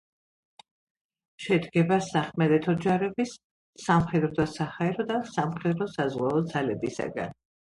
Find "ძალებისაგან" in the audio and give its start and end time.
6.55-7.39